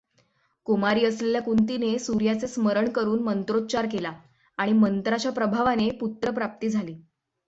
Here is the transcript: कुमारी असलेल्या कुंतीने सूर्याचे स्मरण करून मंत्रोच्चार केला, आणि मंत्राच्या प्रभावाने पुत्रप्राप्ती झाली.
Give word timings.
कुमारी 0.67 1.05
असलेल्या 1.05 1.41
कुंतीने 1.41 1.97
सूर्याचे 1.99 2.47
स्मरण 2.47 2.89
करून 2.89 3.21
मंत्रोच्चार 3.23 3.85
केला, 3.85 4.11
आणि 4.57 4.73
मंत्राच्या 4.73 5.31
प्रभावाने 5.31 5.89
पुत्रप्राप्ती 5.91 6.69
झाली. 6.69 6.95